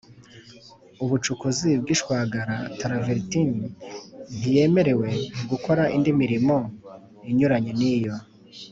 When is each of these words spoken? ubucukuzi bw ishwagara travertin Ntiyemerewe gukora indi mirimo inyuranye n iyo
ubucukuzi 1.03 1.69
bw 1.81 1.87
ishwagara 1.95 2.55
travertin 2.79 3.51
Ntiyemerewe 4.37 5.09
gukora 5.49 5.83
indi 5.95 6.11
mirimo 6.21 6.55
inyuranye 7.29 7.71
n 7.79 7.81
iyo 7.95 8.15